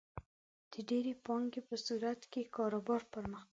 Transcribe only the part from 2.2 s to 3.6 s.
کې کاروبار پرمختګ کوي.